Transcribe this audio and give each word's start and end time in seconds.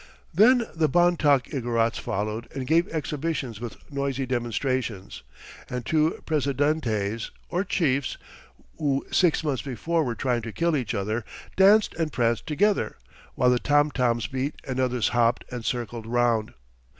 Then 0.33 0.65
the 0.73 0.89
Bontoc 0.89 1.51
Igorots 1.53 1.99
followed 1.99 2.47
and 2.55 2.65
gave 2.65 2.87
exhibitions 2.87 3.61
with 3.61 3.77
noisy 3.91 4.25
demonstrations, 4.25 5.21
and 5.69 5.85
two 5.85 6.23
presidentes, 6.25 7.29
or 7.49 7.63
chiefs, 7.63 8.17
who 8.79 9.05
six 9.11 9.43
months 9.43 9.61
before 9.61 10.03
were 10.03 10.15
trying 10.15 10.41
to 10.41 10.51
kill 10.51 10.75
each 10.75 10.95
other, 10.95 11.23
danced 11.55 11.93
and 11.99 12.11
pranced 12.11 12.47
together, 12.47 12.97
while 13.35 13.51
the 13.51 13.59
tom 13.59 13.91
toms 13.91 14.25
beat 14.25 14.55
and 14.63 14.79
others 14.79 15.09
hopped 15.09 15.45
and 15.51 15.65
circled 15.65 16.07
round. 16.07 16.55